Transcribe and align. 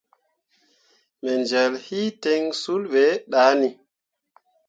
Me 1.21 1.33
jel 1.49 1.73
hi 1.85 2.01
ten 2.23 2.43
sul 2.61 2.83
be 2.93 3.05
dah 3.31 3.51
ni. 3.61 3.69